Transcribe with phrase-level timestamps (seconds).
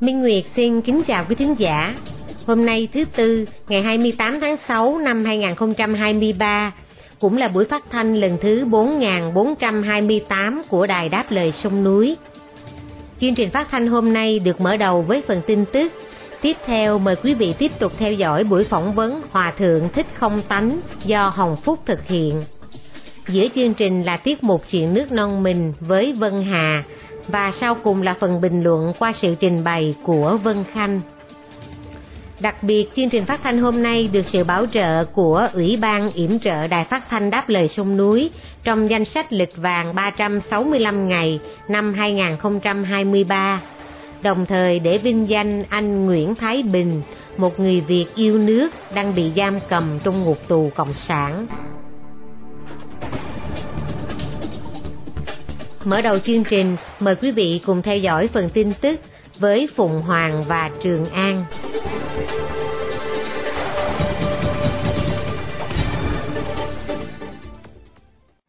[0.00, 1.94] Minh Nguyệt xin kính chào quý thính giả.
[2.46, 6.72] Hôm nay thứ Tư, ngày 28 tháng 6 năm 2023,
[7.20, 12.16] cũng là buổi phát thanh lần thứ 4428 của Đài Đáp Lời Sông Núi.
[13.20, 15.92] Chương trình phát thanh hôm nay được mở đầu với phần tin tức.
[16.46, 20.06] Tiếp theo mời quý vị tiếp tục theo dõi buổi phỏng vấn Hòa Thượng Thích
[20.14, 22.44] Không Tánh do Hồng Phúc thực hiện.
[23.28, 26.84] Giữa chương trình là tiết mục chuyện nước non mình với Vân Hà
[27.28, 31.00] và sau cùng là phần bình luận qua sự trình bày của Vân Khanh.
[32.40, 36.12] Đặc biệt, chương trình phát thanh hôm nay được sự bảo trợ của Ủy ban
[36.12, 38.30] yểm trợ Đài Phát thanh Đáp lời sông núi
[38.64, 43.60] trong danh sách lịch vàng 365 ngày năm 2023,
[44.22, 47.02] đồng thời để vinh danh anh Nguyễn Thái Bình,
[47.36, 51.46] một người Việt yêu nước đang bị giam cầm trong ngục tù Cộng sản.
[55.84, 59.00] Mở đầu chương trình, mời quý vị cùng theo dõi phần tin tức
[59.38, 61.44] với Phùng Hoàng và Trường An.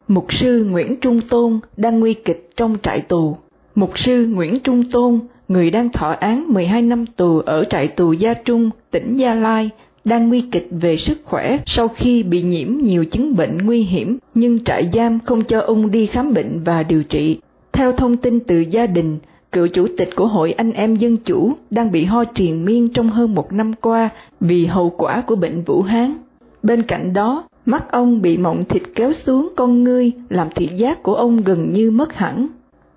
[0.08, 3.36] Mục sư Nguyễn Trung Tôn đang nguy kịch trong trại tù.
[3.74, 8.12] Mục sư Nguyễn Trung Tôn, người đang thọ án 12 năm tù ở trại tù
[8.12, 9.70] Gia Trung, tỉnh Gia Lai,
[10.04, 14.18] đang nguy kịch về sức khỏe sau khi bị nhiễm nhiều chứng bệnh nguy hiểm,
[14.34, 17.38] nhưng trại giam không cho ông đi khám bệnh và điều trị.
[17.72, 19.18] Theo thông tin từ gia đình,
[19.52, 23.08] cựu chủ tịch của Hội Anh Em Dân Chủ đang bị ho triền miên trong
[23.08, 24.08] hơn một năm qua
[24.40, 26.14] vì hậu quả của bệnh Vũ Hán.
[26.62, 31.02] Bên cạnh đó, mắt ông bị mộng thịt kéo xuống con ngươi làm thị giác
[31.02, 32.48] của ông gần như mất hẳn.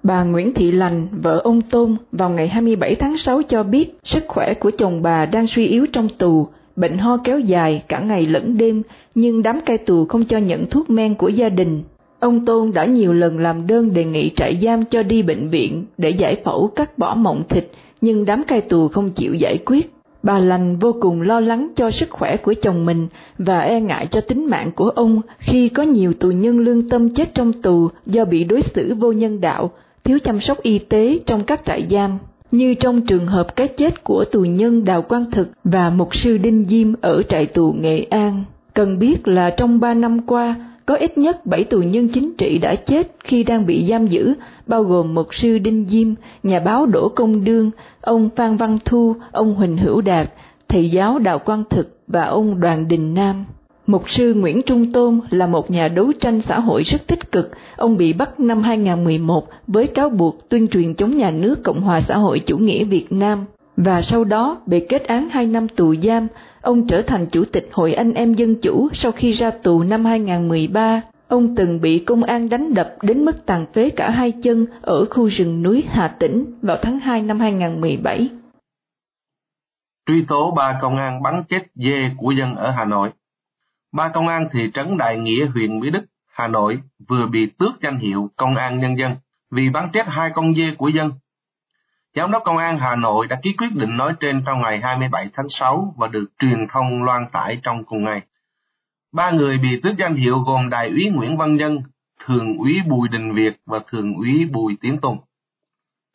[0.03, 4.23] Bà Nguyễn Thị Lành, vợ ông Tôn, vào ngày 27 tháng 6 cho biết sức
[4.27, 8.25] khỏe của chồng bà đang suy yếu trong tù, bệnh ho kéo dài cả ngày
[8.25, 8.81] lẫn đêm,
[9.15, 11.83] nhưng đám cai tù không cho nhận thuốc men của gia đình.
[12.19, 15.85] Ông Tôn đã nhiều lần làm đơn đề nghị trại giam cho đi bệnh viện
[15.97, 19.93] để giải phẫu cắt bỏ mộng thịt, nhưng đám cai tù không chịu giải quyết.
[20.23, 23.07] Bà Lành vô cùng lo lắng cho sức khỏe của chồng mình
[23.37, 27.09] và e ngại cho tính mạng của ông khi có nhiều tù nhân lương tâm
[27.09, 29.71] chết trong tù do bị đối xử vô nhân đạo,
[30.03, 32.17] thiếu chăm sóc y tế trong các trại giam
[32.51, 36.37] như trong trường hợp cái chết của tù nhân Đào Quang Thực và mục sư
[36.37, 38.43] Đinh Diêm ở trại tù Nghệ An.
[38.73, 42.57] Cần biết là trong ba năm qua, có ít nhất bảy tù nhân chính trị
[42.57, 44.33] đã chết khi đang bị giam giữ,
[44.67, 46.07] bao gồm mục sư Đinh Diêm,
[46.43, 50.33] nhà báo Đỗ Công Đương, ông Phan Văn Thu, ông Huỳnh Hữu Đạt,
[50.69, 53.45] thầy giáo Đào Quang Thực và ông Đoàn Đình Nam.
[53.91, 57.51] Mục sư Nguyễn Trung Tôn là một nhà đấu tranh xã hội rất tích cực.
[57.75, 62.01] Ông bị bắt năm 2011 với cáo buộc tuyên truyền chống nhà nước Cộng hòa
[62.01, 63.45] xã hội chủ nghĩa Việt Nam
[63.77, 66.27] và sau đó, bị kết án 2 năm tù giam.
[66.61, 70.05] Ông trở thành chủ tịch Hội Anh Em Dân Chủ sau khi ra tù năm
[70.05, 71.01] 2013.
[71.27, 75.05] Ông từng bị công an đánh đập đến mức tàn phế cả hai chân ở
[75.05, 78.29] khu rừng núi Hà Tĩnh vào tháng 2 năm 2017.
[80.05, 83.09] Truy tố ba công an bắn chết dê của dân ở Hà Nội
[83.91, 87.81] ba công an thị trấn Đại Nghĩa huyện Mỹ Đức, Hà Nội vừa bị tước
[87.81, 89.15] danh hiệu Công an Nhân dân
[89.51, 91.11] vì bắn chết hai con dê của dân.
[92.15, 95.29] Giám đốc Công an Hà Nội đã ký quyết định nói trên trong ngày 27
[95.33, 98.21] tháng 6 và được truyền thông loan tải trong cùng ngày.
[99.13, 101.81] Ba người bị tước danh hiệu gồm Đại úy Nguyễn Văn Nhân,
[102.25, 105.17] Thượng úy Bùi Đình Việt và Thượng úy Bùi Tiến Tùng.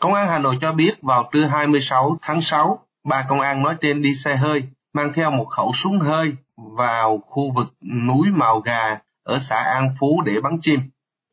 [0.01, 3.77] Công an Hà Nội cho biết vào trưa 26 tháng 6, ba công an nói
[3.81, 4.63] trên đi xe hơi,
[4.93, 7.67] mang theo một khẩu súng hơi vào khu vực
[8.07, 10.81] núi Màu Gà ở xã An Phú để bắn chim.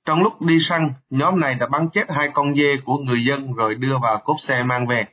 [0.06, 3.54] Trong lúc đi săn, nhóm này đã bắn chết hai con dê của người dân
[3.54, 5.06] rồi đưa vào cốp xe mang về.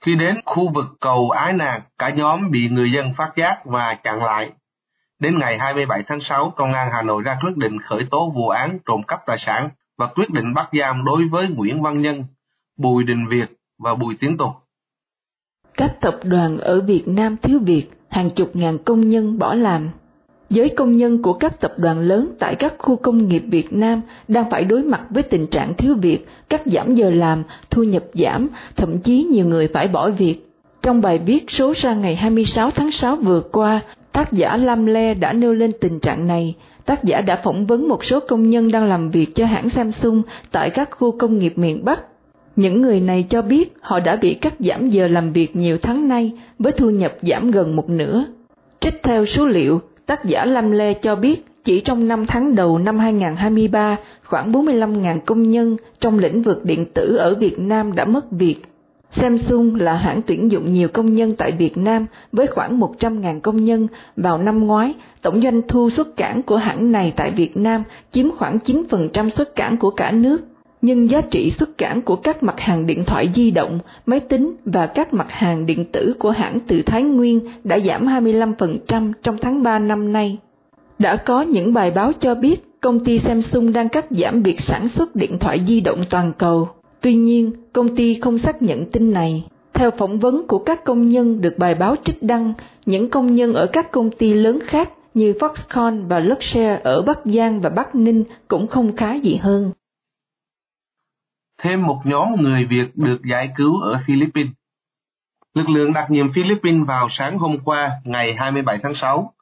[0.00, 3.94] Khi đến khu vực cầu Ái Nàng, cả nhóm bị người dân phát giác và
[3.94, 4.50] chặn lại.
[5.18, 8.48] Đến ngày 27 tháng 6, Công an Hà Nội ra quyết định khởi tố vụ
[8.48, 12.24] án trộm cắp tài sản và quyết định bắt giam đối với Nguyễn Văn Nhân,
[12.78, 13.46] Bùi Đình Việt
[13.78, 14.50] và Bùi Tiến Tục.
[15.74, 19.90] Các tập đoàn ở Việt Nam thiếu Việt hàng chục ngàn công nhân bỏ làm.
[20.50, 24.00] Giới công nhân của các tập đoàn lớn tại các khu công nghiệp Việt Nam
[24.28, 28.04] đang phải đối mặt với tình trạng thiếu việc, cắt giảm giờ làm, thu nhập
[28.14, 30.50] giảm, thậm chí nhiều người phải bỏ việc.
[30.82, 33.80] Trong bài viết số ra ngày 26 tháng 6 vừa qua,
[34.12, 36.54] Tác giả Lam Le đã nêu lên tình trạng này.
[36.84, 40.22] Tác giả đã phỏng vấn một số công nhân đang làm việc cho hãng Samsung
[40.52, 42.04] tại các khu công nghiệp miền Bắc.
[42.56, 46.08] Những người này cho biết họ đã bị cắt giảm giờ làm việc nhiều tháng
[46.08, 48.24] nay với thu nhập giảm gần một nửa.
[48.80, 52.78] Trích theo số liệu, tác giả Lam Lê cho biết chỉ trong 5 tháng đầu
[52.78, 58.04] năm 2023, khoảng 45.000 công nhân trong lĩnh vực điện tử ở Việt Nam đã
[58.04, 58.56] mất việc.
[59.10, 63.64] Samsung là hãng tuyển dụng nhiều công nhân tại Việt Nam với khoảng 100.000 công
[63.64, 63.88] nhân.
[64.16, 68.30] Vào năm ngoái, tổng doanh thu xuất cảng của hãng này tại Việt Nam chiếm
[68.30, 70.38] khoảng 9% xuất cảng của cả nước.
[70.86, 74.56] Nhưng giá trị xuất cảng của các mặt hàng điện thoại di động, máy tính
[74.64, 79.38] và các mặt hàng điện tử của hãng từ Thái Nguyên đã giảm 25% trong
[79.38, 80.38] tháng 3 năm nay.
[80.98, 84.88] Đã có những bài báo cho biết công ty Samsung đang cắt giảm việc sản
[84.88, 86.68] xuất điện thoại di động toàn cầu.
[87.00, 89.44] Tuy nhiên, công ty không xác nhận tin này.
[89.72, 92.52] Theo phỏng vấn của các công nhân được bài báo trích đăng,
[92.86, 97.18] những công nhân ở các công ty lớn khác như Foxconn và Luxshare ở Bắc
[97.24, 99.72] Giang và Bắc Ninh cũng không khá gì hơn.
[101.62, 104.52] Thêm một nhóm người Việt được giải cứu ở Philippines.
[105.54, 109.32] Lực lượng đặc nhiệm Philippines vào sáng hôm qua, ngày 27 tháng 6,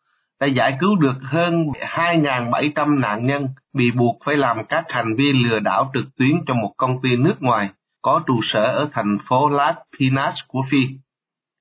[0.41, 5.33] đã giải cứu được hơn 2.700 nạn nhân bị buộc phải làm các hành vi
[5.33, 7.69] lừa đảo trực tuyến cho một công ty nước ngoài
[8.03, 10.89] có trụ sở ở thành phố Las Pinas của Phi.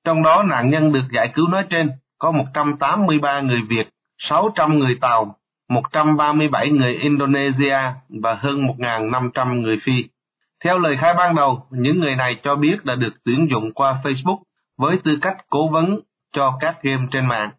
[0.04, 4.98] Trong đó nạn nhân được giải cứu nói trên có 183 người Việt, 600 người
[5.00, 5.36] Tàu,
[5.68, 7.78] 137 người Indonesia
[8.08, 10.04] và hơn 1.500 người Phi.
[10.64, 14.00] Theo lời khai ban đầu, những người này cho biết đã được tuyển dụng qua
[14.02, 14.38] Facebook
[14.78, 16.00] với tư cách cố vấn
[16.32, 17.50] cho các game trên mạng.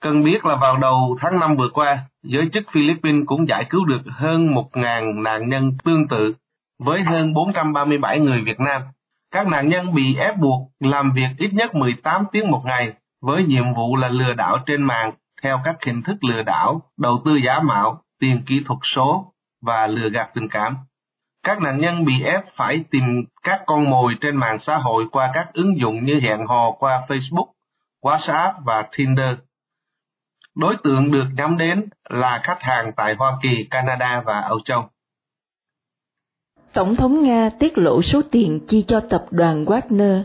[0.00, 3.84] Cần biết là vào đầu tháng 5 vừa qua, giới chức Philippines cũng giải cứu
[3.84, 6.34] được hơn 1.000 nạn nhân tương tự
[6.78, 8.82] với hơn 437 người Việt Nam.
[9.30, 13.44] Các nạn nhân bị ép buộc làm việc ít nhất 18 tiếng một ngày với
[13.44, 15.12] nhiệm vụ là lừa đảo trên mạng
[15.42, 19.86] theo các hình thức lừa đảo, đầu tư giả mạo, tiền kỹ thuật số và
[19.86, 20.76] lừa gạt tình cảm.
[21.42, 25.30] Các nạn nhân bị ép phải tìm các con mồi trên mạng xã hội qua
[25.34, 27.46] các ứng dụng như hẹn hò qua Facebook,
[28.02, 29.34] WhatsApp và Tinder.
[30.54, 34.88] Đối tượng được nhắm đến là khách hàng tại Hoa Kỳ, Canada và Âu Châu.
[36.72, 40.22] Tổng thống Nga tiết lộ số tiền chi cho tập đoàn Wagner.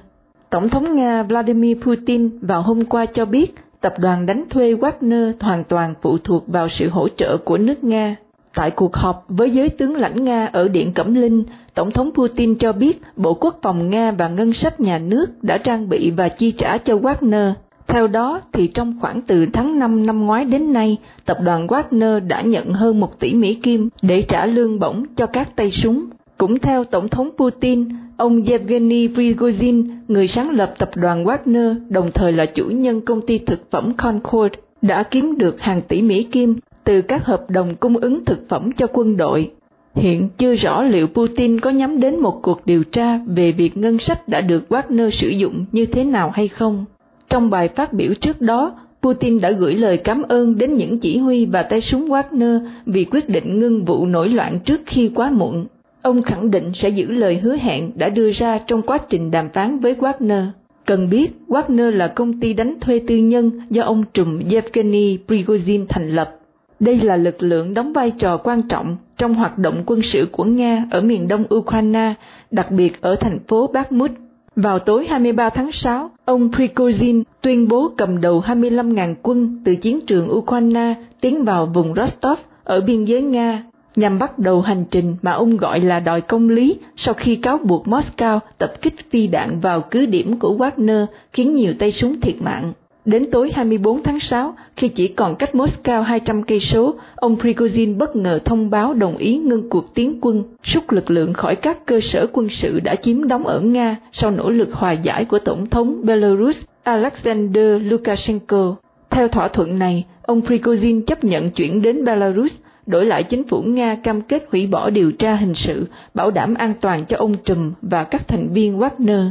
[0.50, 5.34] Tổng thống Nga Vladimir Putin vào hôm qua cho biết tập đoàn đánh thuê Wagner
[5.40, 8.16] hoàn toàn phụ thuộc vào sự hỗ trợ của nước Nga.
[8.58, 11.44] Tại cuộc họp với giới tướng lãnh Nga ở Điện Cẩm Linh,
[11.74, 15.58] Tổng thống Putin cho biết Bộ Quốc phòng Nga và ngân sách nhà nước đã
[15.58, 17.54] trang bị và chi trả cho Wagner
[17.88, 22.28] theo đó, thì trong khoảng từ tháng 5 năm ngoái đến nay, tập đoàn Wagner
[22.28, 26.06] đã nhận hơn 1 tỷ Mỹ Kim để trả lương bổng cho các tay súng.
[26.38, 27.86] Cũng theo Tổng thống Putin,
[28.18, 33.26] ông Yevgeny Prigozhin, người sáng lập tập đoàn Wagner, đồng thời là chủ nhân công
[33.28, 36.56] ty thực phẩm Concord, đã kiếm được hàng tỷ Mỹ Kim
[36.88, 39.52] từ các hợp đồng cung ứng thực phẩm cho quân đội.
[39.96, 43.98] Hiện chưa rõ liệu Putin có nhắm đến một cuộc điều tra về việc ngân
[43.98, 46.86] sách đã được Wagner sử dụng như thế nào hay không.
[47.30, 51.18] Trong bài phát biểu trước đó, Putin đã gửi lời cảm ơn đến những chỉ
[51.18, 55.32] huy và tay súng Wagner vì quyết định ngưng vụ nổi loạn trước khi quá
[55.32, 55.66] muộn.
[56.02, 59.50] Ông khẳng định sẽ giữ lời hứa hẹn đã đưa ra trong quá trình đàm
[59.50, 60.46] phán với Wagner.
[60.86, 65.86] Cần biết, Wagner là công ty đánh thuê tư nhân do ông trùm Yevgeny Prigozhin
[65.90, 66.37] thành lập.
[66.80, 70.44] Đây là lực lượng đóng vai trò quan trọng trong hoạt động quân sự của
[70.44, 72.14] Nga ở miền đông Ukraine,
[72.52, 74.12] đặc biệt ở thành phố Bakhmut.
[74.56, 80.00] Vào tối 23 tháng 6, ông Prigozhin tuyên bố cầm đầu 25.000 quân từ chiến
[80.08, 83.64] trường Ukraine tiến vào vùng Rostov ở biên giới Nga
[83.96, 87.58] nhằm bắt đầu hành trình mà ông gọi là đòi công lý sau khi cáo
[87.58, 92.22] buộc Moscow tập kích phi đạn vào cứ điểm của Wagner khiến nhiều tay súng
[92.22, 92.74] thiệt mạng.
[93.08, 97.98] Đến tối 24 tháng 6, khi chỉ còn cách Moscow 200 cây số, ông Prigozhin
[97.98, 101.86] bất ngờ thông báo đồng ý ngưng cuộc tiến quân, rút lực lượng khỏi các
[101.86, 105.40] cơ sở quân sự đã chiếm đóng ở Nga sau nỗ lực hòa giải của
[105.40, 108.76] Tổng thống Belarus Alexander Lukashenko.
[109.10, 112.54] Theo thỏa thuận này, ông Prigozhin chấp nhận chuyển đến Belarus,
[112.86, 116.54] đổi lại chính phủ Nga cam kết hủy bỏ điều tra hình sự, bảo đảm
[116.54, 119.30] an toàn cho ông Trùm và các thành viên Wagner.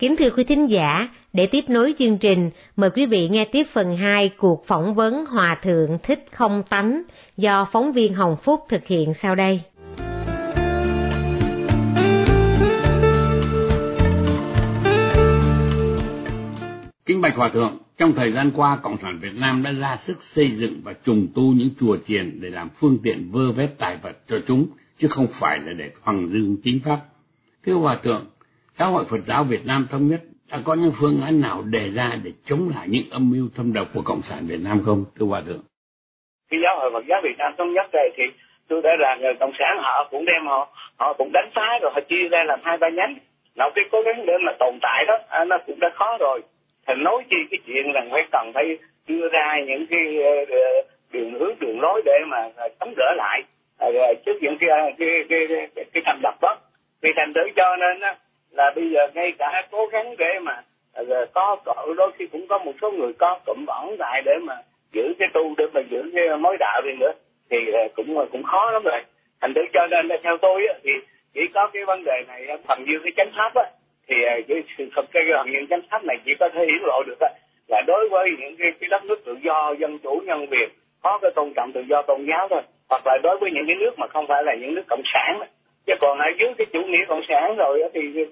[0.00, 3.66] Kính thưa quý thính giả, để tiếp nối chương trình, mời quý vị nghe tiếp
[3.72, 7.02] phần 2 cuộc phỏng vấn Hòa Thượng Thích Không Tánh
[7.36, 9.60] do phóng viên Hồng Phúc thực hiện sau đây.
[17.06, 20.16] Kính bạch Hòa Thượng, Trong thời gian qua, Cộng sản Việt Nam đã ra sức
[20.22, 23.96] xây dựng và trùng tu những chùa chiền để làm phương tiện vơ vét tài
[24.02, 24.66] vật cho chúng,
[24.98, 27.00] chứ không phải là để hoàng dương chính pháp.
[27.66, 28.26] Thưa Hòa Thượng,
[28.80, 30.20] Giáo hội Phật giáo Việt Nam Thống nhất
[30.52, 33.72] đã có những phương án nào đề ra để chống lại những âm mưu thâm
[33.72, 35.62] độc của Cộng sản Việt Nam không, thưa Hòa Thượng?
[36.50, 38.24] Khi giáo hội Phật giáo Việt Nam Thống nhất đây thì
[38.68, 41.90] tôi đã là người Cộng sản họ cũng đem họ họ cũng đánh phá rồi
[41.94, 43.14] họ chia ra làm hai ba nhánh.
[43.56, 46.40] Nó cái cố gắng để mà tồn tại đó à, nó cũng đã khó rồi.
[46.86, 48.64] Thì nói chi cái chuyện rằng phải cần phải
[49.08, 50.62] đưa ra những cái ờ, ờ,
[51.12, 53.42] đường hướng đường lối để mà à, chống đỡ lại
[54.26, 56.56] trước những à, cái cái cái cái, cái, cái thành lập đó.
[57.02, 58.00] Vì thành thử cho nên
[58.50, 60.62] là bây giờ ngay cả cố gắng để mà
[60.94, 61.02] à,
[61.34, 64.54] có cỡ đôi khi cũng có một số người có cụm ẩn lại để mà
[64.92, 67.12] giữ cái tu để mà giữ cái mối đạo đi nữa
[67.50, 69.00] thì à, cũng à, cũng khó lắm rồi
[69.40, 70.90] thành thử cho nên theo tôi á, thì
[71.34, 73.64] chỉ có cái vấn đề này phần như cái chánh pháp á
[74.08, 74.16] thì
[74.48, 77.20] cái sự thật cái gần những chánh pháp này chỉ có thể hiển lộ được
[77.20, 77.28] á,
[77.68, 80.68] là đối với những cái, cái đất nước tự do dân chủ nhân quyền
[81.02, 83.76] có cái tôn trọng tự do tôn giáo thôi hoặc là đối với những cái
[83.76, 85.46] nước mà không phải là những nước cộng sản đó
[85.90, 88.26] chứ còn ở dưới cái chủ nghĩa cộng sản rồi thì dưới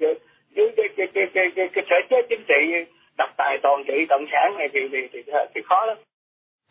[0.76, 4.24] cái cái cái cái cái, cái thể chế chính trị độc tài toàn trị cộng
[4.32, 5.96] sản này thì thì, thì, thì, khó lắm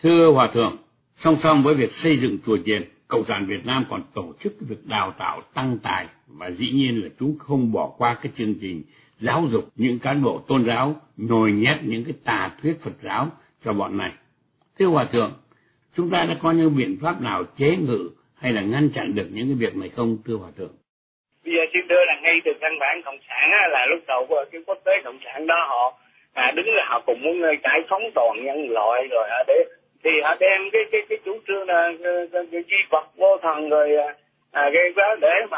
[0.03, 0.77] Thưa Hòa Thượng,
[1.15, 4.53] song song với việc xây dựng chùa chiền, Cộng sản Việt Nam còn tổ chức
[4.69, 8.53] việc đào tạo tăng tài và dĩ nhiên là chúng không bỏ qua cái chương
[8.61, 8.83] trình
[9.19, 13.27] giáo dục những cán bộ tôn giáo nhồi nhét những cái tà thuyết Phật giáo
[13.65, 14.11] cho bọn này.
[14.79, 15.31] Thưa Hòa Thượng,
[15.95, 18.09] chúng ta đã có những biện pháp nào chế ngự
[18.41, 20.75] hay là ngăn chặn được những cái việc này không, thưa Hòa Thượng?
[21.45, 24.25] Bây giờ xin đưa là ngay từ căn bản Cộng sản á, là lúc đầu
[24.29, 25.93] của cái quốc tế Cộng sản đó họ
[26.33, 29.63] à, đứng là họ cũng muốn ờ, giải phóng toàn nhân loại rồi à, để
[30.03, 33.69] thì họ đem cái cái cái chủ trương ờ, ờ, là di vật vô thần
[33.69, 33.89] rồi
[34.51, 35.57] à, cái đó để mà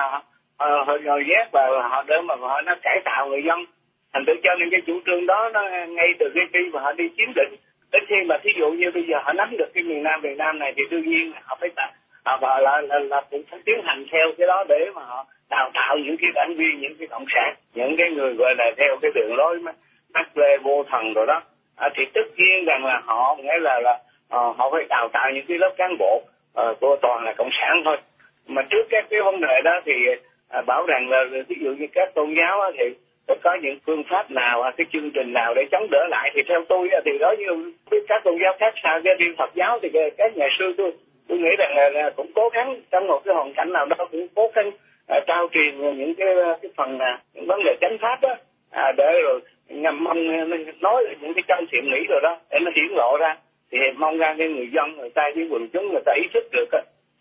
[0.57, 3.65] à, họ nhồi nhét và họ để mà họ nó cải tạo người dân
[4.13, 6.93] thành tự cho nên cái chủ trương đó nó ngay từ cái khi mà họ
[6.93, 7.55] đi chiếm định
[7.91, 10.37] đến khi mà thí dụ như bây giờ họ nắm được cái miền Nam miền
[10.37, 11.91] Nam này thì đương nhiên họ phải tạo
[12.25, 15.25] họ và là, là, là cũng phải tiến hành theo cái đó để mà họ
[15.49, 18.65] đào tạo những cái đảng viên những cái cộng sản những cái người gọi là
[18.77, 19.71] theo cái đường lối mà
[20.13, 21.41] mắc lê vô thần rồi đó.
[21.75, 23.99] À, thì tất nhiên rằng là họ nghĩa là là
[24.29, 26.21] ờ, họ phải đào tạo những cái lớp cán bộ
[26.61, 27.97] uh, của toàn là cộng sản thôi.
[28.47, 29.93] Mà trước các cái vấn đề đó thì
[30.59, 32.85] uh, bảo rằng là ví dụ như các tôn giáo thì
[33.27, 36.31] phải có những phương pháp nào à, cái chương trình nào để chống đỡ lại.
[36.33, 39.49] Thì theo tôi thì đó như biết các tôn giáo khác sao cái riêng Phật
[39.55, 40.91] giáo thì các nhà sư tôi
[41.29, 44.05] tôi nghĩ rằng là, là cũng cố gắng trong một cái hoàn cảnh nào đó
[44.11, 47.75] cũng cố gắng uh, trao truyền những cái à, cái phần uh, những vấn đề
[47.81, 48.35] chánh pháp đó
[48.71, 50.17] à, để rồi nhằm mong
[50.81, 53.35] nói những cái trong thiện nghĩ rồi đó để nó hiển lộ ra.
[53.71, 56.43] Thì mong ra cái người dân người ta với quần chúng người ta ý thức
[56.51, 56.69] được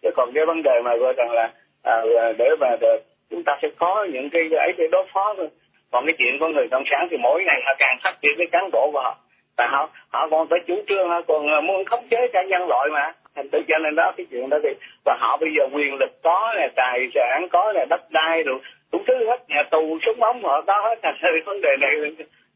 [0.03, 1.51] chứ còn cái vấn đề mà gọi rằng là
[1.83, 2.03] à,
[2.39, 3.01] để mà để,
[3.31, 5.49] chúng ta sẽ có những cái ấy để đối phó thôi.
[5.91, 8.47] Còn cái chuyện của người cộng sản thì mỗi ngày họ càng phát triển cái
[8.53, 9.17] cán bộ của họ.
[9.57, 12.89] Và họ họ còn phải chủ trương họ còn muốn khống chế cả nhân loại
[12.93, 14.69] mà thành tự cho nên đó cái chuyện đó thì
[15.05, 18.59] và họ bây giờ quyền lực có nè tài sản có nè đất đai rồi
[18.91, 21.91] cũng thứ hết nhà tù súng ống họ có hết thành ra vấn đề này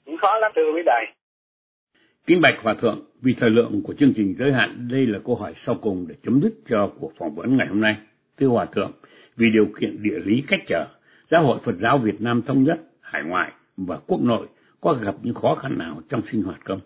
[0.04, 1.04] cũng khó lắm thưa quý đại
[2.26, 5.36] Kính bạch Hòa Thượng, vì thời lượng của chương trình giới hạn, đây là câu
[5.36, 7.96] hỏi sau cùng để chấm dứt cho cuộc phỏng vấn ngày hôm nay.
[8.40, 8.92] Thưa Hòa Thượng,
[9.36, 10.86] vì điều kiện địa lý cách trở,
[11.30, 14.46] Giáo hội Phật giáo Việt Nam Thống nhất, hải ngoại và quốc nội
[14.80, 16.80] có gặp những khó khăn nào trong sinh hoạt không?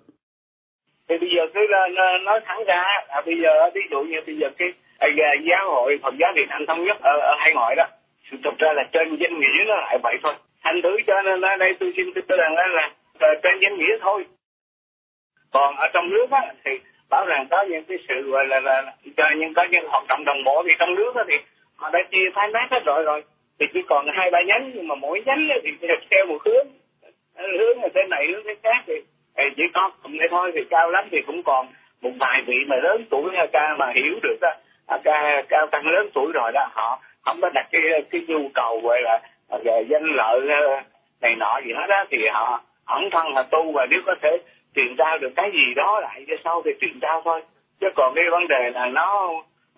[1.57, 4.73] Thì bây cứ nói thẳng ra, à, bây giờ ví dụ như bây giờ cái
[4.99, 5.09] à,
[5.43, 7.85] giáo hội Phật giáo Việt Nam Thống nhất ở, ở hai ngoại đó,
[8.45, 10.35] thực ra là trên danh nghĩa nó lại vậy thôi.
[10.65, 13.79] Thành thử cho nên ở đây tôi xin tôi rằng là, là, là trên danh
[13.79, 14.25] nghĩa thôi
[15.53, 16.71] còn ở trong nước á, thì
[17.11, 18.83] bảo rằng có những cái sự gọi là, là,
[19.17, 21.35] là những có những hoạt động đồng bộ thì trong nước á, thì
[21.77, 23.23] họ đã chia phái nát hết rồi rồi
[23.59, 26.67] thì chỉ còn hai ba nhánh nhưng mà mỗi nhánh thì theo một hướng
[27.37, 28.95] hướng là thế này hướng thế khác thì,
[29.37, 31.67] thì chỉ có cùng đây thôi thì cao lắm thì cũng còn
[32.03, 34.51] một vài vị mà lớn tuổi ca mà hiểu được đó
[35.05, 38.81] ca cao tăng lớn tuổi rồi đó họ không có đặt cái cái nhu cầu
[38.83, 39.21] gọi là
[39.65, 40.83] về danh lợi ờ,
[41.21, 44.39] này nọ gì hết đó thì họ ẩn thân mà tu và nếu có thể
[44.75, 47.43] truyền trao được cái gì đó lại cho sau thì truyền trao thôi.
[47.81, 49.33] Chứ còn cái vấn đề là nó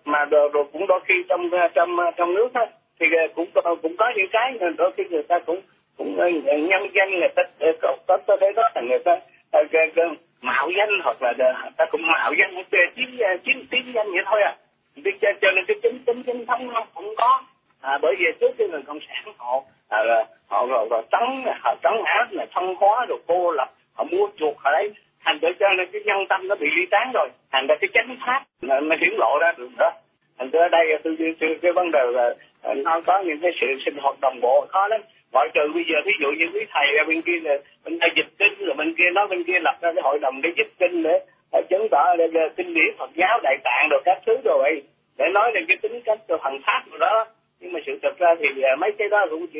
[0.05, 2.65] mà rồi, rồi cũng đôi khi trong trong trong nước đó
[2.99, 3.45] thì ờ, cũng
[3.81, 5.61] cũng có những cái đôi khi người ta cũng
[5.97, 7.43] cũng ờ, nhân danh người ta
[7.81, 9.19] có có có thể đó là người ta
[9.51, 10.05] Ờ, cái, cái
[10.41, 11.33] mạo danh hoặc là
[11.77, 14.55] ta cũng mạo danh chiến chiến à, tiếng danh vậy thôi à.
[14.95, 17.41] Vì cho, cho nên cái chính chính chính thống nó cũng có.
[17.81, 19.99] À, bởi vì trước cái người cộng sản họ à,
[20.47, 24.27] họ họ, rồi trắng họ trắng áp là phân hóa rồi cô lập họ mua
[24.37, 24.93] chuột họ đấy
[25.25, 27.29] thành ra cho nên cái nhân tâm nó bị ly tán rồi.
[27.51, 29.91] Thành ra cái chánh pháp nó, nó hiển lộ ra được đó.
[30.37, 33.39] Thành ra đây à, tôi, tôi, tôi cái vấn đề là à, nó có những
[33.41, 35.01] cái sự sinh hoạt đồng bộ khó lắm.
[35.33, 38.09] Ngoại trừ bây giờ ví dụ như quý thầy ra bên kia là bên đây
[38.15, 41.03] dịch kinh bên kia nói bên kia lập ra cái hội đồng để giúp kinh
[41.03, 42.15] để, để chứng tỏ
[42.57, 44.81] kinh điển Phật giáo đại tạng rồi các thứ rồi.
[45.17, 47.25] Để nói lên cái tính cách của thần pháp rồi đó
[47.59, 49.59] nhưng mà sự thật ra thì à, mấy cái đó cũng chỉ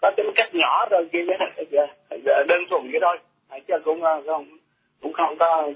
[0.00, 1.24] có tính cách nhỏ thôi kia
[2.48, 3.18] đơn thuần vậy thôi.
[3.48, 4.46] À, chứ cũng à, không
[5.02, 5.68] cũng không có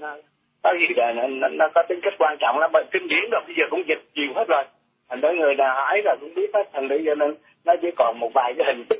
[0.63, 2.71] có gì là nó, nó có tính cách quan trọng lắm.
[2.91, 4.63] Kinh điển rồi bây giờ cũng dịch nhiều hết rồi.
[5.09, 6.63] Thành tới người nào ấy là cũng biết hết.
[6.73, 8.99] Thành bây cho nên nó chỉ còn một vài cái hình thức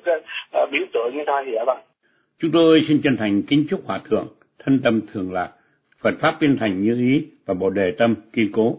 [0.63, 1.79] uh, biểu tượng như thôi vậy dạ vâng
[2.39, 4.27] chúng tôi xin chân thành kính chúc hòa thượng
[4.59, 5.49] thân tâm thường lạc
[6.01, 8.77] Phật pháp viên thành như ý và bồ đề tâm kiên cố.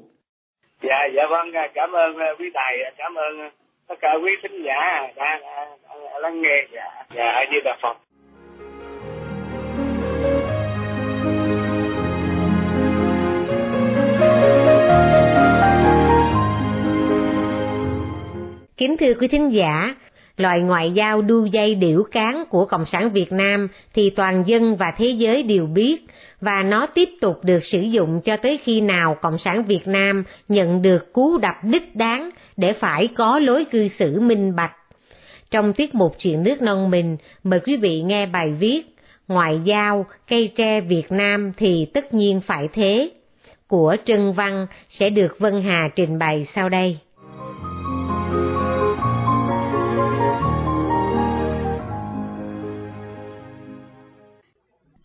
[0.83, 3.51] Dạ dạ vâng cảm ơn quý thầy cảm ơn
[3.89, 7.97] tất cả quý thính giả đã, đã, đã lắng nghe dạ dạ như là phật.
[18.77, 19.95] Kính thưa quý thính giả,
[20.37, 24.77] loại ngoại giao đu dây điểu cán của Cộng sản Việt Nam thì toàn dân
[24.77, 26.07] và thế giới đều biết,
[26.41, 30.25] và nó tiếp tục được sử dụng cho tới khi nào Cộng sản Việt Nam
[30.49, 34.73] nhận được cú đập đích đáng để phải có lối cư xử minh bạch.
[35.51, 38.97] Trong tiết mục chuyện nước non mình, mời quý vị nghe bài viết
[39.29, 43.11] Ngoại giao, cây tre Việt Nam thì tất nhiên phải thế,
[43.69, 46.99] của Trân Văn sẽ được Vân Hà trình bày sau đây.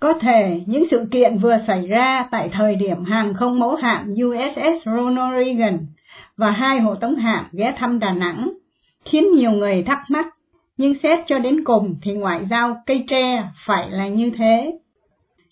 [0.01, 4.13] Có thể những sự kiện vừa xảy ra tại thời điểm hàng không mẫu hạm
[4.13, 5.77] USS Ronald Reagan
[6.37, 8.51] và hai hộ tống hạm ghé thăm Đà Nẵng
[9.05, 10.27] khiến nhiều người thắc mắc,
[10.77, 14.79] nhưng xét cho đến cùng thì ngoại giao cây tre phải là như thế.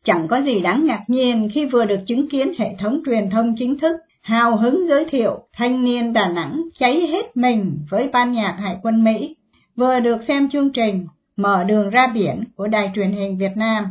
[0.03, 3.55] Chẳng có gì đáng ngạc nhiên khi vừa được chứng kiến hệ thống truyền thông
[3.55, 8.31] chính thức hào hứng giới thiệu thanh niên Đà Nẵng cháy hết mình với ban
[8.31, 9.35] nhạc Hải quân Mỹ,
[9.75, 13.85] vừa được xem chương trình Mở đường ra biển của Đài truyền hình Việt Nam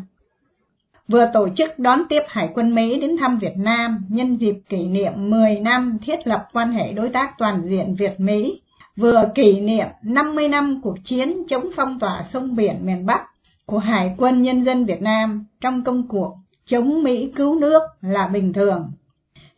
[1.08, 4.84] vừa tổ chức đón tiếp Hải quân Mỹ đến thăm Việt Nam nhân dịp kỷ
[4.84, 8.60] niệm 10 năm thiết lập quan hệ đối tác toàn diện Việt-Mỹ,
[8.96, 13.22] vừa kỷ niệm 50 năm cuộc chiến chống phong tỏa sông biển miền Bắc
[13.66, 18.26] của Hải quân Nhân dân Việt Nam trong công cuộc chống Mỹ cứu nước là
[18.26, 18.92] bình thường.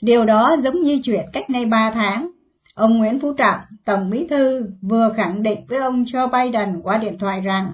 [0.01, 2.31] Điều đó giống như chuyện cách nay 3 tháng,
[2.75, 6.99] ông Nguyễn Phú Trọng, Tổng Bí Thư, vừa khẳng định với ông Joe Biden qua
[6.99, 7.73] điện thoại rằng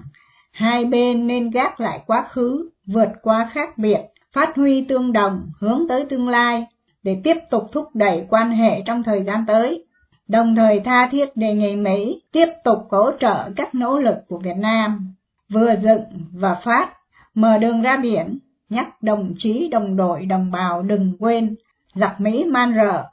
[0.57, 3.99] hai bên nên gác lại quá khứ vượt qua khác biệt,
[4.31, 6.67] phát huy tương đồng, hướng tới tương lai,
[7.03, 9.85] để tiếp tục thúc đẩy quan hệ trong thời gian tới.
[10.27, 14.37] Đồng thời tha thiết đề nghị Mỹ tiếp tục hỗ trợ các nỗ lực của
[14.37, 15.13] Việt Nam,
[15.49, 16.93] vừa dựng và phát,
[17.33, 18.39] mở đường ra biển,
[18.69, 21.55] nhắc đồng chí, đồng đội, đồng bào đừng quên,
[21.95, 23.03] giặc Mỹ man rợ.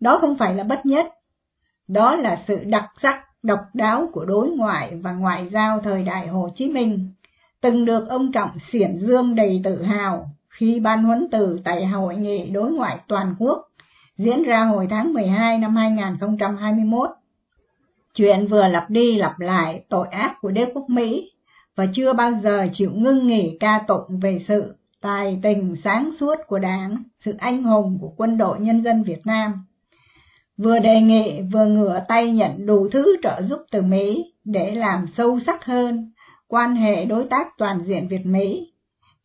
[0.00, 1.06] Đó không phải là bất nhất,
[1.88, 6.28] đó là sự đặc sắc, độc đáo của đối ngoại và ngoại giao thời đại
[6.28, 7.10] Hồ Chí Minh
[7.60, 12.16] từng được ông Trọng xiển dương đầy tự hào khi ban huấn từ tại hội
[12.16, 13.68] nghị đối ngoại toàn quốc
[14.16, 17.10] diễn ra hồi tháng 12 năm 2021.
[18.14, 21.32] Chuyện vừa lặp đi lặp lại tội ác của đế quốc Mỹ
[21.76, 26.34] và chưa bao giờ chịu ngưng nghỉ ca tụng về sự tài tình sáng suốt
[26.46, 29.64] của Đảng, sự anh hùng của quân đội nhân dân Việt Nam.
[30.56, 35.06] Vừa đề nghị vừa ngửa tay nhận đủ thứ trợ giúp từ Mỹ để làm
[35.16, 36.12] sâu sắc hơn
[36.48, 38.72] quan hệ đối tác toàn diện Việt-Mỹ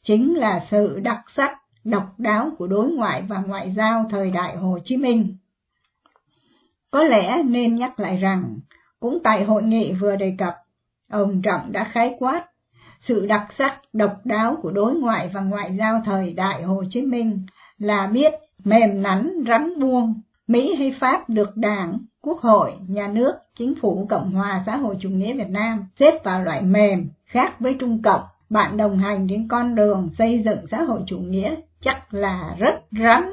[0.04, 4.56] chính là sự đặc sắc, độc đáo của đối ngoại và ngoại giao thời đại
[4.56, 5.38] Hồ Chí Minh.
[6.92, 8.60] Có lẽ nên nhắc lại rằng,
[9.00, 10.56] cũng tại hội nghị vừa đề cập,
[11.10, 12.46] ông Trọng đã khái quát
[13.02, 17.02] sự đặc sắc, độc đáo của đối ngoại và ngoại giao thời đại Hồ Chí
[17.02, 17.46] Minh
[17.78, 23.33] là biết mềm nắn, rắn buông, Mỹ hay Pháp được Đảng, Quốc hội, Nhà nước,
[23.55, 27.60] Chính phủ Cộng hòa xã hội chủ nghĩa Việt Nam xếp vào loại mềm, khác
[27.60, 31.55] với Trung Cộng, bạn đồng hành trên con đường xây dựng xã hội chủ nghĩa
[31.81, 33.23] chắc là rất rắn.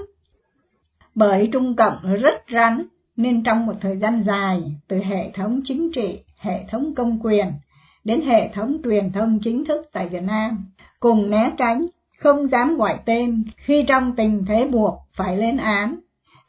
[1.15, 2.83] Bởi Trung Cộng rất rắn,
[3.17, 7.47] nên trong một thời gian dài, từ hệ thống chính trị, hệ thống công quyền,
[8.05, 10.67] đến hệ thống truyền thông chính thức tại Việt Nam,
[11.01, 11.87] cùng né tránh,
[12.19, 15.97] không dám gọi tên khi trong tình thế buộc phải lên án,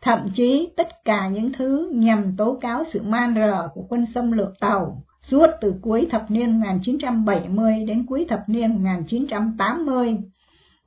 [0.05, 4.31] thậm chí tất cả những thứ nhằm tố cáo sự man rợ của quân xâm
[4.31, 10.17] lược Tàu suốt từ cuối thập niên 1970 đến cuối thập niên 1980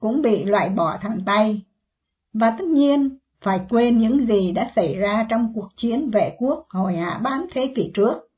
[0.01, 1.63] cũng bị loại bỏ thẳng tay.
[2.33, 6.65] Và tất nhiên, phải quên những gì đã xảy ra trong cuộc chiến vệ quốc
[6.69, 8.31] hồi hạ bán thế kỷ trước.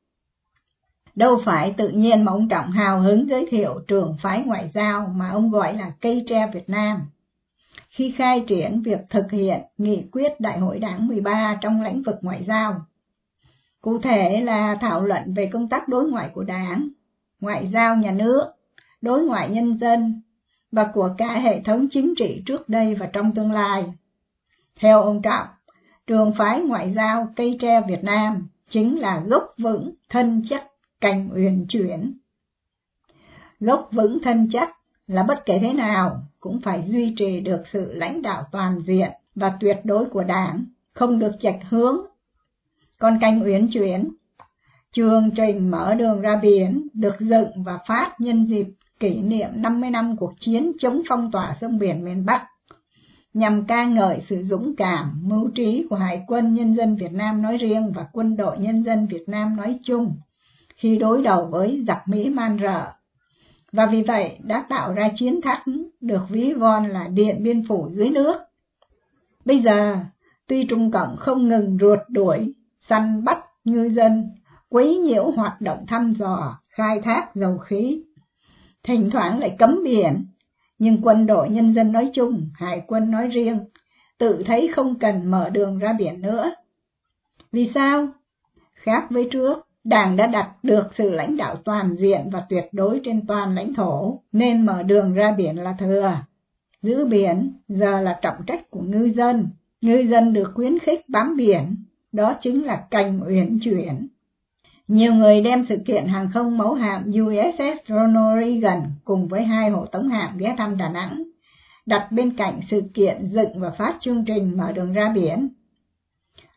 [1.14, 5.12] Đâu phải tự nhiên mà ông Trọng hào hứng giới thiệu trường phái ngoại giao
[5.16, 7.00] mà ông gọi là cây tre Việt Nam.
[7.90, 12.16] Khi khai triển việc thực hiện nghị quyết Đại hội Đảng 13 trong lĩnh vực
[12.22, 12.86] ngoại giao,
[13.80, 16.88] Cụ thể là thảo luận về công tác đối ngoại của Đảng,
[17.40, 18.44] ngoại giao nhà nước,
[19.02, 20.22] đối ngoại nhân dân
[20.72, 23.94] và của cả hệ thống chính trị trước đây và trong tương lai.
[24.76, 25.46] Theo ông Trọng,
[26.06, 30.64] trường phái ngoại giao cây tre Việt Nam chính là gốc vững thân chắc
[31.00, 32.18] cành uyển chuyển.
[33.60, 34.76] Gốc vững thân chắc
[35.06, 39.10] là bất kể thế nào cũng phải duy trì được sự lãnh đạo toàn diện
[39.34, 41.96] và tuyệt đối của đảng, không được chạch hướng.
[42.98, 44.08] Còn canh uyển chuyển,
[44.90, 48.66] chương trình mở đường ra biển được dựng và phát nhân dịp
[49.00, 52.46] kỷ niệm 50 năm cuộc chiến chống phong tỏa sông biển miền Bắc
[53.34, 57.42] nhằm ca ngợi sự dũng cảm, mưu trí của Hải quân Nhân dân Việt Nam
[57.42, 60.16] nói riêng và Quân đội Nhân dân Việt Nam nói chung
[60.76, 62.92] khi đối đầu với giặc Mỹ man rợ.
[63.72, 65.62] Và vì vậy đã tạo ra chiến thắng
[66.00, 68.36] được ví von là Điện Biên Phủ dưới nước.
[69.44, 69.96] Bây giờ,
[70.46, 74.30] tuy Trung Cộng không ngừng ruột đuổi, săn bắt ngư dân,
[74.68, 78.02] quấy nhiễu hoạt động thăm dò, khai thác dầu khí,
[78.82, 80.26] thỉnh thoảng lại cấm biển,
[80.78, 83.58] nhưng quân đội nhân dân nói chung, hải quân nói riêng,
[84.18, 86.54] tự thấy không cần mở đường ra biển nữa.
[87.52, 88.08] Vì sao?
[88.74, 93.00] Khác với trước, Đảng đã đặt được sự lãnh đạo toàn diện và tuyệt đối
[93.04, 96.16] trên toàn lãnh thổ, nên mở đường ra biển là thừa.
[96.82, 99.48] Giữ biển giờ là trọng trách của ngư dân,
[99.80, 101.76] ngư dân được khuyến khích bám biển,
[102.12, 104.06] đó chính là cành uyển chuyển.
[104.88, 109.70] Nhiều người đem sự kiện hàng không mẫu hạm USS Ronald Reagan cùng với hai
[109.70, 111.22] hộ tống hạm ghé thăm Đà Nẵng,
[111.86, 115.48] đặt bên cạnh sự kiện dựng và phát chương trình mở đường ra biển.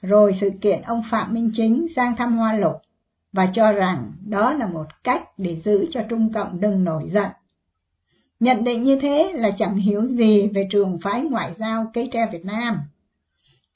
[0.01, 2.75] Rồi sự kiện ông Phạm Minh Chính sang thăm Hoa Lục
[3.33, 7.29] và cho rằng đó là một cách để giữ cho Trung Cộng đừng nổi giận.
[8.39, 12.29] Nhận định như thế là chẳng hiểu gì về trường phái ngoại giao cây tre
[12.31, 12.77] Việt Nam.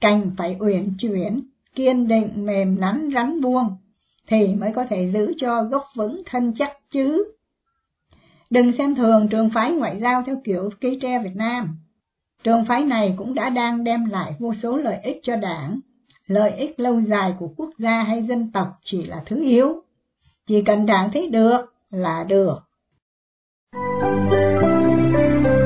[0.02, 1.42] Cành phải uyển chuyển,
[1.76, 3.78] kiên định mềm nắn rắn vuông,
[4.28, 7.34] thì mới có thể giữ cho gốc vững thân chắc chứ.
[8.50, 11.78] Đừng xem thường trường phái ngoại giao theo kiểu cây tre Việt Nam.
[12.44, 15.80] Trường phái này cũng đã đang đem lại vô số lợi ích cho đảng.
[16.28, 19.84] Lợi ích lâu dài của quốc gia hay dân tộc chỉ là thứ yếu.
[20.48, 22.56] Chỉ cần đảng thấy được là được.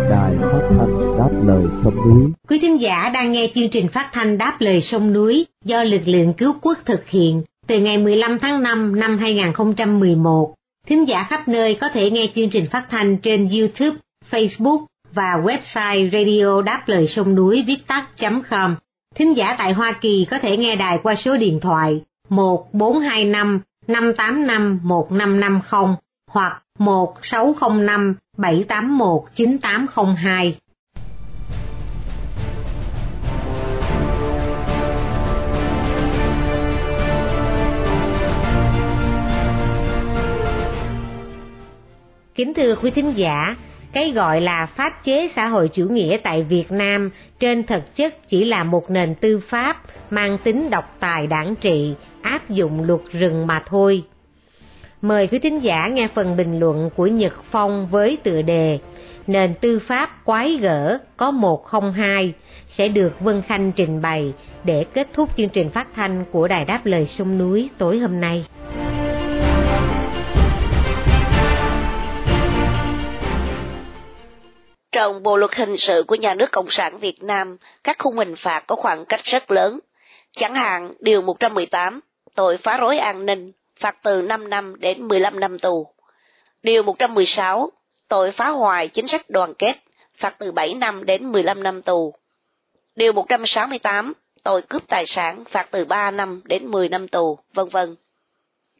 [0.09, 2.31] Đài phát thanh đáp lời sông núi.
[2.49, 6.01] Quý thính giả đang nghe chương trình phát thanh đáp lời sông núi do lực
[6.05, 10.55] lượng cứu quốc thực hiện từ ngày 15 tháng 5 năm 2011.
[10.87, 13.97] Thính giả khắp nơi có thể nghe chương trình phát thanh trên YouTube,
[14.31, 18.75] Facebook và website radio đáp lời sông núi viết tắt.com.
[19.15, 24.79] Thính giả tại Hoa Kỳ có thể nghe đài qua số điện thoại 1425 585
[24.83, 25.95] 1550
[26.31, 30.57] hoặc 1605 781 9802.
[42.35, 43.55] Kính thưa quý thính giả,
[43.93, 48.29] cái gọi là pháp chế xã hội chủ nghĩa tại Việt Nam trên thực chất
[48.29, 53.01] chỉ là một nền tư pháp mang tính độc tài đảng trị, áp dụng luật
[53.11, 54.03] rừng mà thôi.
[55.01, 58.79] Mời quý thính giả nghe phần bình luận của Nhật Phong với tựa đề
[59.27, 62.33] Nền tư pháp quái gở có 102
[62.69, 66.65] sẽ được Vân Khanh trình bày để kết thúc chương trình phát thanh của Đài
[66.65, 68.45] Đáp Lời Sông Núi tối hôm nay.
[74.91, 78.35] Trong Bộ luật hình sự của nhà nước Cộng sản Việt Nam, các khung hình
[78.35, 79.79] phạt có khoảng cách rất lớn.
[80.31, 81.99] Chẳng hạn, Điều 118,
[82.35, 85.87] tội phá rối an ninh, phạt từ 5 năm đến 15 năm tù.
[86.63, 87.71] Điều 116,
[88.07, 89.75] tội phá hoại chính sách đoàn kết,
[90.17, 92.13] phạt từ 7 năm đến 15 năm tù.
[92.95, 97.69] Điều 168, tội cướp tài sản, phạt từ 3 năm đến 10 năm tù, vân
[97.69, 97.95] vân.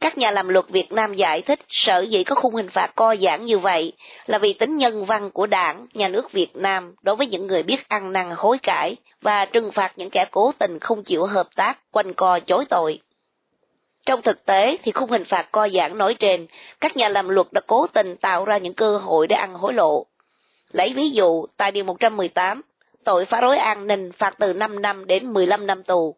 [0.02, 3.16] Các nhà làm luật Việt Nam giải thích sở dĩ có khung hình phạt co
[3.16, 3.92] giãn như vậy
[4.26, 7.62] là vì tính nhân văn của đảng, nhà nước Việt Nam đối với những người
[7.62, 11.46] biết ăn năn hối cải và trừng phạt những kẻ cố tình không chịu hợp
[11.56, 13.00] tác, quanh co chối tội.
[14.06, 16.46] Trong thực tế thì khung hình phạt co giãn nói trên,
[16.80, 19.72] các nhà làm luật đã cố tình tạo ra những cơ hội để ăn hối
[19.72, 20.06] lộ.
[20.72, 22.62] Lấy ví dụ, tại Điều 118,
[23.04, 26.16] tội phá rối an ninh phạt từ 5 năm đến 15 năm tù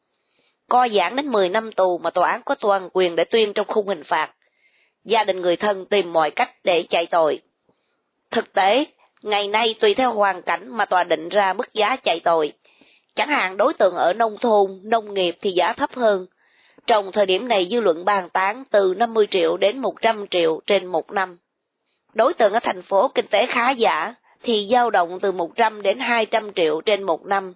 [0.69, 3.67] co giãn đến 10 năm tù mà tòa án có toàn quyền để tuyên trong
[3.67, 4.31] khung hình phạt.
[5.05, 7.41] Gia đình người thân tìm mọi cách để chạy tội.
[8.31, 8.85] Thực tế,
[9.23, 12.53] ngày nay tùy theo hoàn cảnh mà tòa định ra mức giá chạy tội.
[13.15, 16.27] Chẳng hạn đối tượng ở nông thôn, nông nghiệp thì giá thấp hơn.
[16.87, 20.87] Trong thời điểm này dư luận bàn tán từ 50 triệu đến 100 triệu trên
[20.87, 21.39] một năm.
[22.15, 25.99] Đối tượng ở thành phố kinh tế khá giả thì dao động từ 100 đến
[25.99, 27.55] 200 triệu trên một năm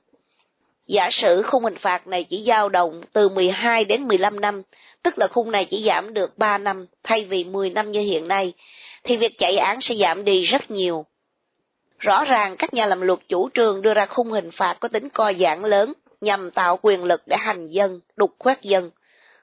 [0.89, 4.63] Giả sử khung hình phạt này chỉ dao động từ 12 đến 15 năm,
[5.03, 8.29] tức là khung này chỉ giảm được 3 năm thay vì 10 năm như hiện
[8.29, 8.53] nay,
[9.05, 11.07] thì việc chạy án sẽ giảm đi rất nhiều.
[11.99, 15.09] Rõ ràng các nhà làm luật chủ trương đưa ra khung hình phạt có tính
[15.09, 18.91] co giãn lớn nhằm tạo quyền lực để hành dân, đục khoét dân.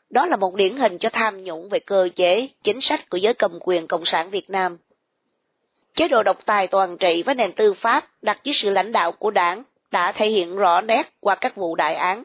[0.10, 3.34] Đó là một điển hình cho tham nhũng về cơ chế, chính sách của giới
[3.34, 4.78] cầm quyền Cộng sản Việt Nam.
[5.96, 9.12] Chế độ độc tài toàn trị với nền tư pháp đặt dưới sự lãnh đạo
[9.12, 9.64] của đảng
[9.96, 12.24] đã thể hiện rõ nét qua các vụ đại án.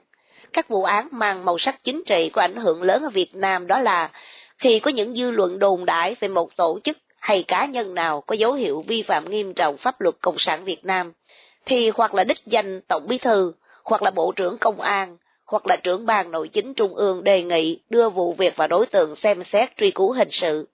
[0.53, 3.67] Các vụ án mang màu sắc chính trị có ảnh hưởng lớn ở Việt Nam
[3.67, 4.11] đó là
[4.59, 8.21] khi có những dư luận đồn đại về một tổ chức hay cá nhân nào
[8.21, 11.13] có dấu hiệu vi phạm nghiêm trọng pháp luật Cộng sản Việt Nam,
[11.67, 13.53] thì hoặc là đích danh Tổng Bí Thư,
[13.85, 17.43] hoặc là Bộ trưởng Công an, hoặc là trưởng ban nội chính Trung ương đề
[17.43, 20.69] nghị đưa vụ việc và đối tượng xem xét truy cứu hình sự.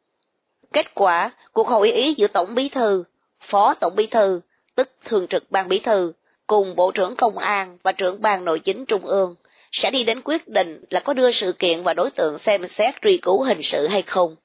[0.72, 3.04] Kết quả, cuộc hội ý giữa Tổng Bí Thư,
[3.40, 4.40] Phó Tổng Bí Thư,
[4.74, 6.12] tức Thường trực Ban Bí Thư,
[6.46, 9.34] cùng Bộ trưởng Công an và trưởng ban nội chính Trung ương
[9.72, 12.94] sẽ đi đến quyết định là có đưa sự kiện và đối tượng xem xét
[13.02, 14.36] truy cứu hình sự hay không.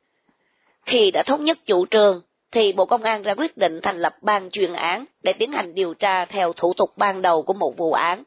[0.85, 4.15] Khi đã thống nhất chủ trương, thì Bộ Công an ra quyết định thành lập
[4.21, 7.77] ban chuyên án để tiến hành điều tra theo thủ tục ban đầu của một
[7.77, 8.23] vụ án.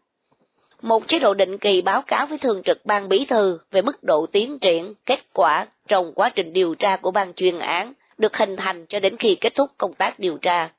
[0.83, 4.03] Một chế độ định kỳ báo cáo với thường trực ban bí thư về mức
[4.03, 8.37] độ tiến triển, kết quả trong quá trình điều tra của ban chuyên án được
[8.37, 10.71] hình thành cho đến khi kết thúc công tác điều tra.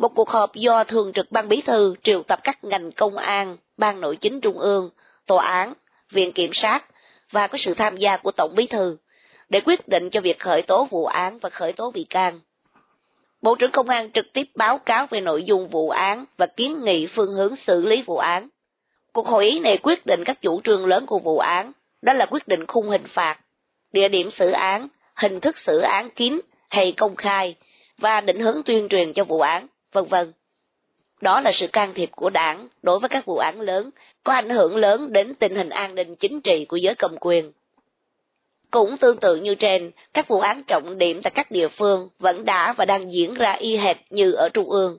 [0.00, 3.56] Một cuộc họp do thường trực ban bí thư triệu tập các ngành công an,
[3.76, 4.90] ban nội chính trung ương,
[5.26, 5.74] tòa án,
[6.10, 6.84] viện kiểm sát
[7.30, 8.96] và có sự tham gia của tổng bí thư
[9.48, 12.40] để quyết định cho việc khởi tố vụ án và khởi tố bị can.
[13.42, 16.84] Bộ trưởng Công an trực tiếp báo cáo về nội dung vụ án và kiến
[16.84, 18.48] nghị phương hướng xử lý vụ án.
[19.12, 22.26] Cuộc hội ý này quyết định các chủ trương lớn của vụ án, đó là
[22.26, 23.38] quyết định khung hình phạt,
[23.92, 27.54] địa điểm xử án, hình thức xử án kín hay công khai
[27.98, 30.32] và định hướng tuyên truyền cho vụ án, vân vân.
[31.20, 33.90] Đó là sự can thiệp của đảng đối với các vụ án lớn,
[34.24, 37.52] có ảnh hưởng lớn đến tình hình an ninh chính trị của giới cầm quyền.
[38.70, 42.44] Cũng tương tự như trên, các vụ án trọng điểm tại các địa phương vẫn
[42.44, 44.98] đã và đang diễn ra y hệt như ở Trung ương.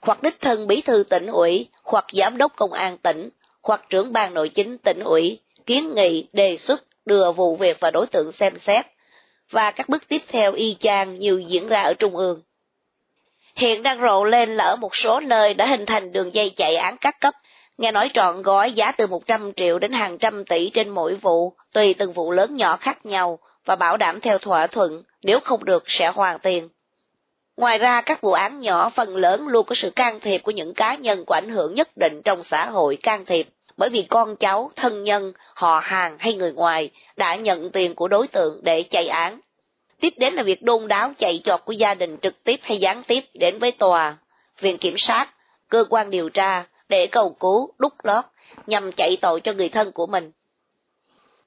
[0.00, 3.28] Hoặc đích thân bí thư tỉnh ủy, hoặc giám đốc công an tỉnh,
[3.62, 7.90] hoặc trưởng ban nội chính tỉnh ủy, kiến nghị, đề xuất, đưa vụ việc và
[7.90, 8.86] đối tượng xem xét,
[9.50, 12.40] và các bước tiếp theo y chang như diễn ra ở Trung ương.
[13.56, 16.76] Hiện đang rộ lên là ở một số nơi đã hình thành đường dây chạy
[16.76, 17.34] án các cấp,
[17.78, 21.52] nghe nói trọn gói giá từ 100 triệu đến hàng trăm tỷ trên mỗi vụ,
[21.72, 25.64] tùy từng vụ lớn nhỏ khác nhau, và bảo đảm theo thỏa thuận, nếu không
[25.64, 26.68] được sẽ hoàn tiền.
[27.56, 30.74] Ngoài ra, các vụ án nhỏ phần lớn luôn có sự can thiệp của những
[30.74, 34.36] cá nhân có ảnh hưởng nhất định trong xã hội can thiệp, bởi vì con
[34.36, 38.82] cháu, thân nhân, họ hàng hay người ngoài đã nhận tiền của đối tượng để
[38.82, 39.40] chạy án.
[40.00, 43.02] Tiếp đến là việc đôn đáo chạy chọt của gia đình trực tiếp hay gián
[43.02, 44.16] tiếp đến với tòa,
[44.60, 45.28] viện kiểm sát,
[45.68, 48.24] cơ quan điều tra để cầu cứu, đúc lót,
[48.66, 50.32] nhằm chạy tội cho người thân của mình.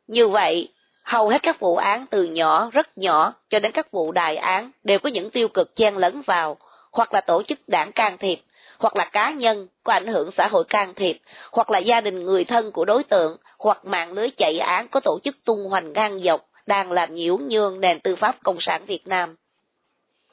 [0.07, 0.69] Như vậy,
[1.03, 4.71] hầu hết các vụ án từ nhỏ, rất nhỏ cho đến các vụ đại án
[4.83, 6.57] đều có những tiêu cực chen lấn vào,
[6.91, 8.39] hoặc là tổ chức đảng can thiệp,
[8.77, 11.17] hoặc là cá nhân có ảnh hưởng xã hội can thiệp,
[11.51, 14.99] hoặc là gia đình người thân của đối tượng, hoặc mạng lưới chạy án có
[14.99, 18.85] tổ chức tung hoành ngang dọc, đang làm nhiễu nhương nền tư pháp Cộng sản
[18.85, 19.35] Việt Nam.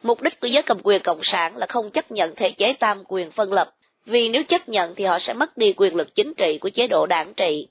[0.03, 3.03] Mục đích của giới cầm quyền Cộng sản là không chấp nhận thể chế tam
[3.09, 3.75] quyền phân lập,
[4.07, 6.87] vì nếu chấp nhận thì họ sẽ mất đi quyền lực chính trị của chế
[6.87, 7.69] độ đảng trị.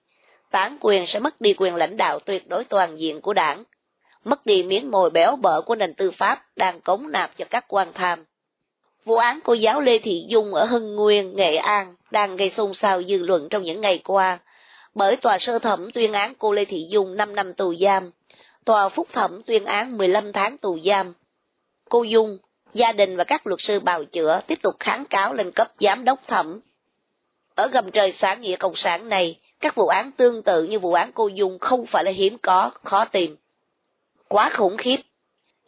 [0.52, 3.64] Tán quyền sẽ mất đi quyền lãnh đạo tuyệt đối toàn diện của đảng,
[4.24, 7.66] mất đi miếng mồi béo bở của nền tư pháp đang cống nạp cho các
[7.68, 8.26] quan tham.
[9.06, 12.74] Vụ án cô giáo Lê Thị Dung ở Hưng Nguyên, Nghệ An đang gây xôn
[12.74, 14.40] xao dư luận trong những ngày qua,
[14.96, 18.12] bởi tòa sơ thẩm tuyên án cô Lê Thị Dung 5 năm tù giam,
[18.66, 21.14] tòa phúc thẩm tuyên án 15 tháng tù giam.
[21.90, 22.38] Cô Dung,
[22.74, 26.06] gia đình và các luật sư bào chữa tiếp tục kháng cáo lên cấp giám
[26.06, 26.60] đốc thẩm.
[27.56, 30.94] Ở gầm trời xã nghĩa cộng sản này, các vụ án tương tự như vụ
[30.94, 33.38] án cô Dung không phải là hiếm có, khó tìm.
[34.28, 34.98] Quá khủng khiếp.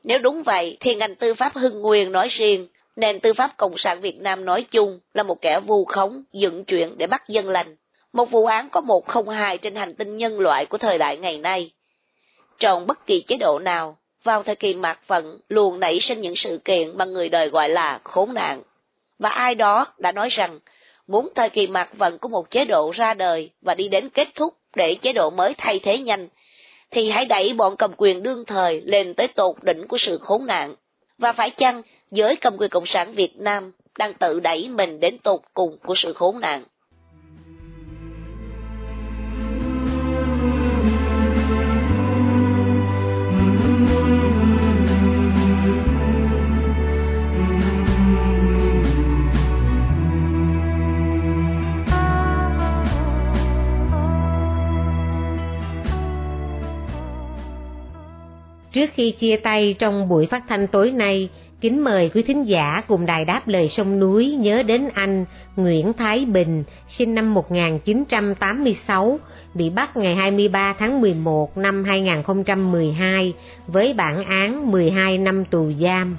[0.03, 3.77] Nếu đúng vậy, thì ngành tư pháp Hưng Nguyên nói riêng, nền tư pháp Cộng
[3.77, 7.49] sản Việt Nam nói chung là một kẻ vu khống, dựng chuyện để bắt dân
[7.49, 7.75] lành.
[8.13, 11.17] Một vụ án có một không hai trên hành tinh nhân loại của thời đại
[11.17, 11.71] ngày nay.
[12.59, 16.35] Trong bất kỳ chế độ nào, vào thời kỳ mạt vận luôn nảy sinh những
[16.35, 18.61] sự kiện mà người đời gọi là khốn nạn.
[19.19, 20.59] Và ai đó đã nói rằng,
[21.07, 24.27] muốn thời kỳ mạt vận của một chế độ ra đời và đi đến kết
[24.35, 26.27] thúc để chế độ mới thay thế nhanh,
[26.91, 30.45] thì hãy đẩy bọn cầm quyền đương thời lên tới tột đỉnh của sự khốn
[30.45, 30.75] nạn.
[31.17, 35.17] Và phải chăng giới cầm quyền Cộng sản Việt Nam đang tự đẩy mình đến
[35.17, 36.63] tột cùng của sự khốn nạn?
[58.75, 61.29] Trước khi chia tay trong buổi phát thanh tối nay,
[61.61, 65.93] kính mời quý thính giả cùng đài đáp lời sông núi nhớ đến anh Nguyễn
[65.93, 69.19] Thái Bình, sinh năm 1986,
[69.53, 73.33] bị bắt ngày 23 tháng 11 năm 2012
[73.67, 76.17] với bản án 12 năm tù giam.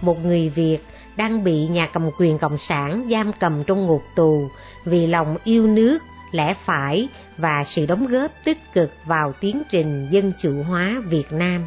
[0.00, 0.78] Một người Việt
[1.16, 4.48] đang bị nhà cầm quyền Cộng sản giam cầm trong ngục tù
[4.84, 5.98] vì lòng yêu nước,
[6.32, 11.32] lẽ phải và sự đóng góp tích cực vào tiến trình dân chủ hóa Việt
[11.32, 11.66] Nam.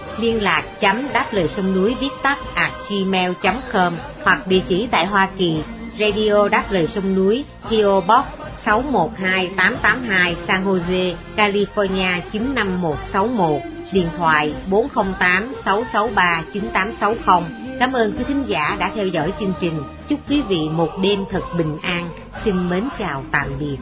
[0.19, 3.93] liên lạc chấm đáp lời sông núi viết tắt at gmail.com
[4.23, 5.63] hoặc địa chỉ tại Hoa Kỳ
[5.99, 8.25] Radio Đáp lời sông núi PO Box
[8.65, 13.61] 612882 San Jose, California 95161
[13.93, 17.77] điện thoại 408 663 9860.
[17.79, 19.83] Cảm ơn quý thính giả đã theo dõi chương trình.
[20.07, 22.09] Chúc quý vị một đêm thật bình an.
[22.45, 23.77] Xin mến chào tạm biệt.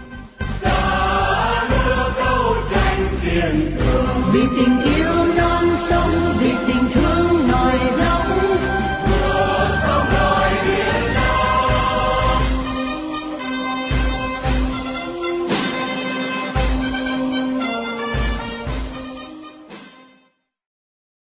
[4.33, 5.28] Vì tình yêu
[6.41, 7.08] everything to